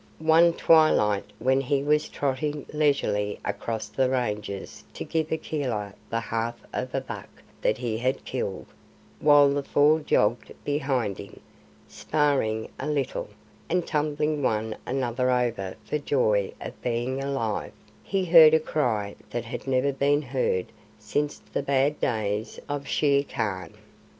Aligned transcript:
One 0.17 0.53
twilight 0.53 1.25
when 1.37 1.61
he 1.61 1.83
was 1.83 2.09
trotting 2.09 2.65
leisurely 2.73 3.39
across 3.45 3.87
the 3.87 4.09
ranges 4.09 4.83
to 4.95 5.03
give 5.03 5.31
Akela 5.31 5.93
the 6.09 6.19
half 6.19 6.55
of 6.73 6.95
a 6.95 7.01
buck 7.01 7.29
that 7.61 7.77
he 7.77 7.99
had 7.99 8.25
killed, 8.25 8.65
while 9.19 9.47
the 9.51 9.61
Four 9.61 9.99
jogged 9.99 10.53
behind 10.63 11.19
him, 11.19 11.39
sparring 11.87 12.69
a 12.79 12.87
little, 12.87 13.29
and 13.69 13.85
tumbling 13.85 14.41
one 14.41 14.75
another 14.87 15.29
over 15.29 15.75
for 15.85 15.99
joy 15.99 16.51
of 16.59 16.81
being 16.81 17.21
alive, 17.21 17.71
he 18.01 18.25
heard 18.25 18.55
a 18.55 18.59
cry 18.59 19.15
that 19.29 19.45
had 19.45 19.67
never 19.67 19.93
been 19.93 20.23
heard 20.23 20.71
since 20.97 21.37
the 21.37 21.61
bad 21.61 21.99
days 22.01 22.59
of 22.67 22.87
Shere 22.87 23.23
Khan. 23.23 23.75